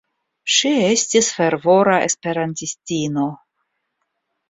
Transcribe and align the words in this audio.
Ŝi 0.53 0.71
estis 0.85 1.29
fervora 1.37 2.01
esperantistino. 2.09 3.31